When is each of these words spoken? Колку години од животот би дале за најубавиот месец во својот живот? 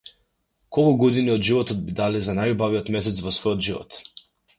Колку 0.77 0.93
години 1.01 1.31
од 1.33 1.43
животот 1.49 1.83
би 1.89 1.97
дале 1.99 2.21
за 2.29 2.35
најубавиот 2.39 2.89
месец 2.97 3.21
во 3.27 3.35
својот 3.37 3.63
живот? 3.69 4.01